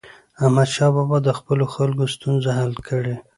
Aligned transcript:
احمدشاه 0.43 0.91
بابا 0.95 1.17
د 1.23 1.29
خپلو 1.39 1.65
خلکو 1.75 2.03
ستونزې 2.15 2.51
حل 2.59 2.73
کړي. 2.87 3.15